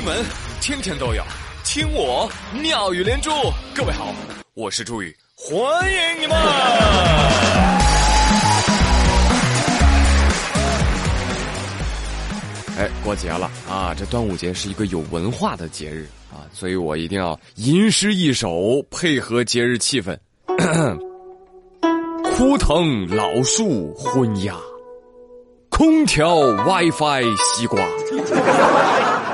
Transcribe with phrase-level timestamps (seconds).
[0.00, 0.24] 新闻
[0.62, 1.22] 天天都有，
[1.62, 3.30] 听我妙语连珠。
[3.74, 4.14] 各位好，
[4.54, 5.60] 我是朱宇，欢
[5.92, 6.34] 迎你们！
[12.78, 13.94] 哎，过节了啊！
[13.94, 20.16] 这端午节是一个有文化的节日啊，所以我一定要吟诗一首，配合节日气氛。
[22.38, 24.56] 枯藤老树昏鸦，
[25.68, 27.86] 空调 WiFi 西瓜。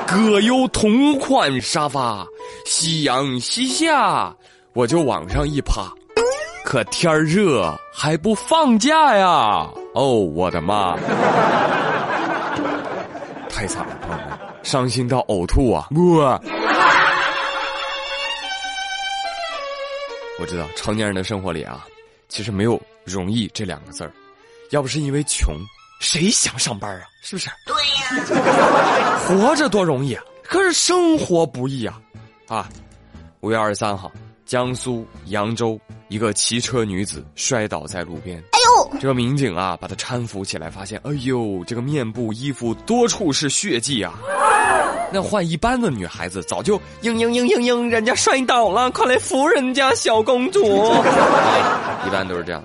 [0.07, 2.25] 葛优同款沙发，
[2.65, 4.33] 夕阳西下，
[4.71, 5.91] 我就往上一趴。
[6.63, 9.69] 可天热还不放假呀？
[9.93, 10.95] 哦，我的妈！
[13.49, 15.89] 太惨了，朋友们，伤心到呕吐啊！
[15.91, 16.39] 我，
[20.39, 21.85] 我知道成年人的生活里啊，
[22.29, 24.11] 其实没有容易这两个字儿，
[24.71, 25.53] 要不是因为穷。
[25.99, 27.03] 谁想上班啊？
[27.21, 27.49] 是不是？
[27.65, 30.23] 对呀，活着多容易啊！
[30.43, 31.99] 可是生活不易啊！
[32.47, 32.69] 啊，
[33.41, 34.11] 五月二十三号，
[34.45, 38.37] 江苏扬州一个骑车女子摔倒在路边。
[38.51, 38.99] 哎呦！
[38.99, 44.13] 这个民警啊，把她搀扶起来，发现，哎呦，这个面部、衣服多处是血迹啊！
[45.11, 50.63] 那换一般的女孩子，早就嘤嘤嘤嘤嘤，人家摔倒了，快来扶人家小公主。
[52.05, 52.63] 一般都是这样。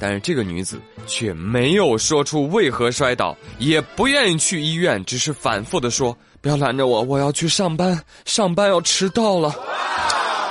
[0.00, 9.54] 但是这个女子却没有说出为何摔倒，也不愿意去医院，只是反复的说：“不要拦着我，我要去上班，上班要迟到了。”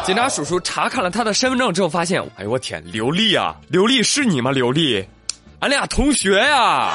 [0.05, 4.51] 警察叔叔查看了她的身份证之后，发现：“哎呦我天，刘丽啊，刘丽是你吗？
[4.51, 5.03] 刘丽，
[5.59, 6.93] 俺俩同学呀，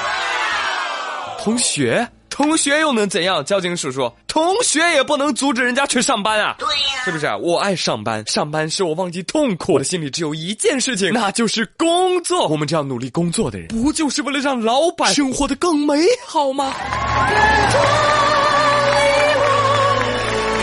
[1.41, 3.45] 同学。”同学又能怎样？
[3.45, 6.57] 交警叔叔，同学也不能阻止人家去上班啊！
[6.59, 7.29] 对呀，是不是？
[7.41, 9.75] 我爱上班，上班使我忘记痛苦。
[9.75, 12.49] 我的心里只有一件事情，那就是工作。
[12.49, 15.95] 我们这样努力工作的人，不就是为了让老板生活的更美
[16.27, 16.75] 好吗？
[16.77, 17.81] 感动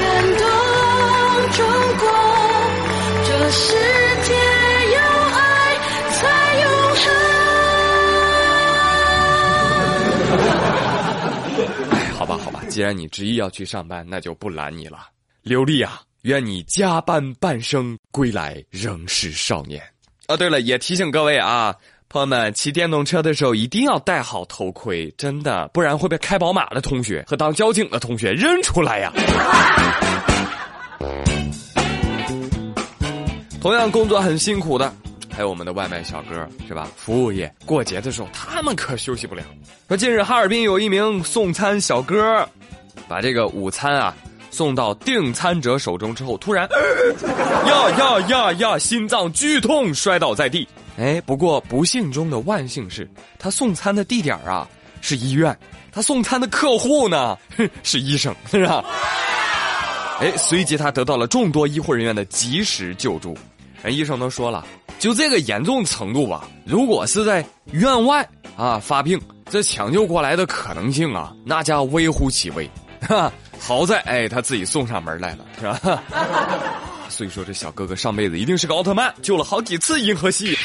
[0.02, 0.46] 感动
[1.54, 1.66] 中
[2.00, 2.12] 国，
[3.26, 3.91] 这是。
[12.72, 15.00] 既然你执意要去上班，那就不拦你了。
[15.42, 19.84] 刘丽啊，愿你加班半生，归来仍是少年。
[20.30, 21.76] 哦，对了，也提醒各位啊，
[22.08, 29.12] 朋友们，骑电动车的时候一定要戴好头盔，真的，不然会被开宝马的同学和当交警的同学认出来呀。
[33.60, 34.96] 同样工作很辛苦的。
[35.31, 36.88] 还有我们的外卖小哥是吧？
[36.96, 39.44] 服务业过节的时候，他们可休息不了。
[39.88, 42.47] 说近日哈尔滨有一名送餐小哥，
[43.08, 44.16] 把这个午餐啊
[44.50, 46.68] 送到订餐者手中之后，突然
[47.68, 50.68] 呀呀呀呀，心脏剧痛摔倒在地。
[50.97, 53.09] 哎，不过不幸中的万幸是，
[53.40, 54.68] 他送餐的地点啊
[55.00, 55.58] 是医院，
[55.92, 57.38] 他送餐的客户呢
[57.84, 58.84] 是医生，是吧？
[60.19, 63.36] 哎，随即他得到了众多医护人员的及时救助。
[63.84, 64.66] 人医生都说了。
[65.00, 69.19] 就这个严重程度吧，如果是在院外啊发病，
[69.50, 72.69] 这抢救过来的可能性啊，那叫微乎其微。
[73.08, 76.03] 哈，好在哎，他自己送上门来了，是吧？
[77.09, 80.56] 所以说这小哥哥上辈子一定是个奥特曼，救了好几次银河系。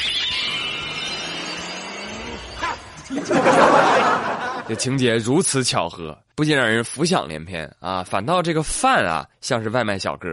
[4.67, 10.29] 这情节如此巧合，不仅让人浮想联翩啊，反倒这个饭啊像是外卖小哥。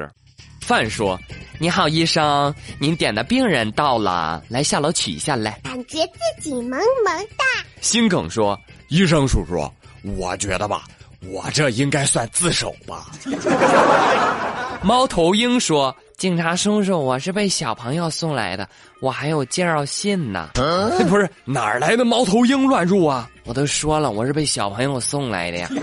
[0.64, 1.20] 范说
[1.60, 6.70] ：“你好，医生，您点的病人到了，来下楼取一下来。”感觉自己萌
[7.04, 7.44] 萌哒。
[7.82, 8.58] 心梗说
[8.88, 9.70] ：“医生叔叔，
[10.16, 10.84] 我觉得吧，
[11.28, 13.10] 我这应该算自首吧。
[14.82, 18.66] ”猫头鹰说：“警察叔叔，我是被小朋友送来的，
[19.00, 20.48] 我还有介绍信呢。
[21.10, 23.30] ”不是哪儿来的猫头鹰乱入啊？
[23.44, 25.68] 我都说了，我是被小朋友送来的呀。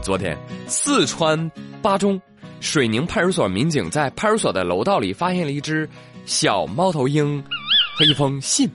[0.00, 0.38] 昨天，
[0.68, 1.50] 四川
[1.82, 2.20] 巴中。
[2.60, 5.88] 水宁派出所民警在派出所的楼道里发现了一只
[6.26, 7.42] 小猫头鹰
[7.96, 8.68] 和一封信，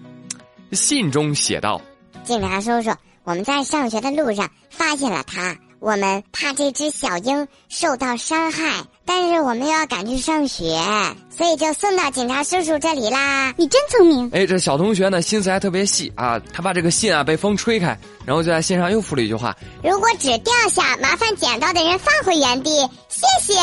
[0.71, 1.79] 信中写道
[2.23, 2.89] ：“警察叔叔，
[3.23, 10.81] 我们在上学的路上发现了它，我们怕这只小鹰受到伤害。”但是我们又要赶去上学，
[11.29, 13.53] 所以就送到警察叔叔这里啦。
[13.57, 14.29] 你真聪明！
[14.31, 16.39] 哎，这小同学呢，心思还特别细啊。
[16.53, 17.87] 他把这个信啊被风吹开，
[18.25, 19.53] 然后就在信上又附了一句话：
[19.83, 23.53] 如果纸掉下，麻烦捡到的人放回原地，谢谢。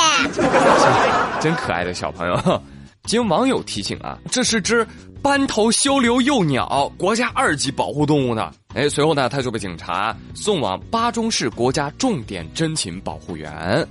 [1.40, 2.62] 真可爱的小朋友。
[3.10, 4.86] 经网友提醒啊，这是只
[5.20, 8.52] 斑头修留幼鸟，国家二级保护动物呢。
[8.72, 13.84] 哎，随后呢，他就被警察送往巴中市国家重点珍禽保护园。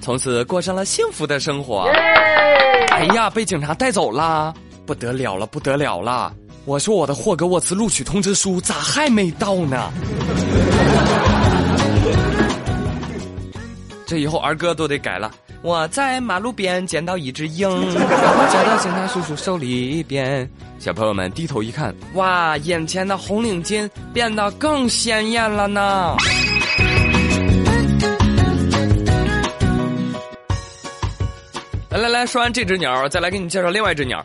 [0.00, 1.82] 从此过上了幸福的生活。
[2.92, 4.54] 哎呀，被警察带走啦，
[4.86, 6.32] 不得了了，不得了了！
[6.64, 9.92] 我说我的霍格沃茨录取通知书咋还没到呢？
[14.06, 15.30] 这以后儿歌都得改了。
[15.62, 20.48] 我在马路边捡到一只鹰， 我交到警察叔叔手里边。
[20.80, 26.16] 小朋友们低头一看，哇，眼前的红领巾变得更鲜艳了呢。
[31.90, 34.24] 来来来说完这只鸟，再来给你介绍另外一只鸟。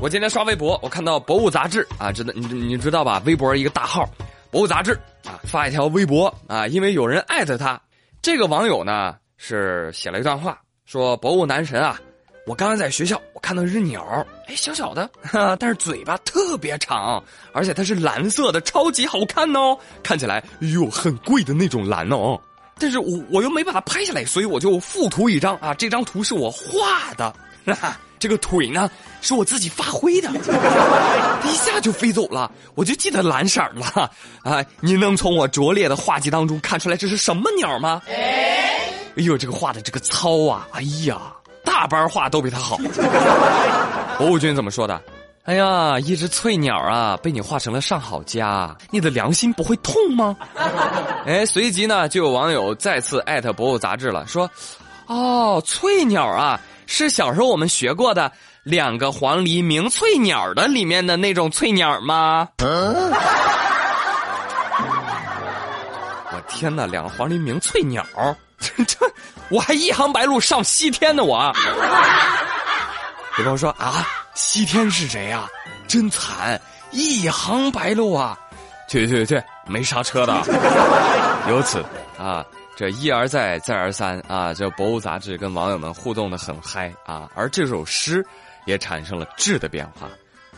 [0.00, 3.20] 我今天刷微博，我看到《博物》杂志啊，知道你你知道吧？
[3.26, 4.04] 微博一个大号，
[4.52, 4.92] 《博物》杂志
[5.24, 7.80] 啊，发一条微博啊，因为有人艾特他，
[8.22, 12.00] 这个网友呢是写了一段话，说：“博物男神啊，
[12.46, 17.22] 我刚刚在学校，我看到一只鸟，哎，小小的，哈， 但是嘴巴特别长，
[17.52, 22.40] 而且它是蓝色的，超级好看哦，看起来哟很贵的那种蓝哦。”
[22.78, 25.74] 但是我我又没把它拍下来，所以我就附图一张啊。
[25.74, 27.34] 这张图是我画的，
[28.20, 28.88] 这个腿呢
[29.22, 30.30] 是我自己发挥的，
[31.44, 32.52] 一下就飞走了。
[32.74, 34.10] 我就记得蓝色了
[34.44, 34.64] 啊！
[34.80, 38.02] 您能从我拙劣的画技当中看出来这是什么鸟吗？
[39.16, 40.68] 哎呦，这个画的这个糙啊！
[40.72, 41.18] 哎呀，
[41.64, 42.76] 大班画都比他好。
[44.18, 45.00] 博物君怎么说的？
[45.44, 50.36] 哎呀，一只翠鸟啊，被你画成了上好佳，你的良心不会痛吗？
[51.24, 54.50] 哎，随即呢，就有网友再次艾特博物杂志了，说
[55.06, 58.30] ：“哦，翠鸟啊，是小时候我们学过的
[58.64, 62.48] 两个黄鹂鸣翠鸟的里面的那种翠鸟吗？”
[66.32, 68.04] 我天哪，两个黄鹂鸣翠鸟，
[68.58, 68.98] 这这，
[69.48, 71.52] 我还一行白鹭上西天呢，我。
[73.38, 74.06] 有朋友说啊。
[74.34, 75.48] 西天是谁呀？
[75.88, 76.60] 真惨，
[76.90, 78.38] 一行白鹭啊！
[78.86, 80.34] 去去去，没刹车的。
[81.48, 81.82] 由此
[82.18, 82.44] 啊，
[82.76, 88.22] 这一而再，再而三啊，这博物杂志跟网友们互动的很嗨啊，而这首诗
[88.66, 90.06] 也产生了质的变化。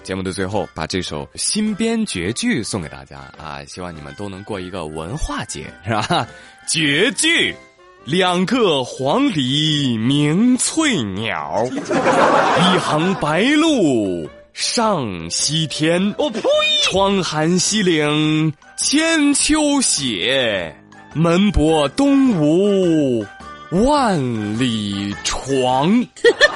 [0.02, 6.26] 节目的最后，把这首新编绝句送给大家啊，希望你们都能过一个文化节，是吧？
[6.66, 7.54] 绝句。
[8.08, 16.14] 两个黄鹂鸣翠鸟， 一行白鹭上西天。
[16.16, 16.40] 我呸！
[16.82, 20.74] 窗含西岭千秋雪，
[21.12, 23.26] 门泊东吴
[23.70, 24.18] 万
[24.58, 26.06] 里床。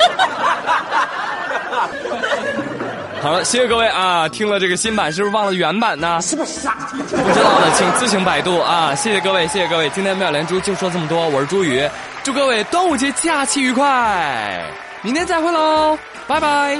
[3.22, 4.28] 好了，谢谢各位啊！
[4.28, 6.20] 听了这个新版，是不是忘了原版呢？
[6.20, 6.76] 是不是傻？
[6.90, 8.92] 不知道的请自行百度啊！
[8.96, 9.88] 谢谢各位，谢谢各位！
[9.90, 11.88] 今天妙连珠就说这么多，我是朱宇，
[12.24, 14.60] 祝各位端午节假期愉快，
[15.02, 15.96] 明天再会喽，
[16.26, 16.76] 拜拜。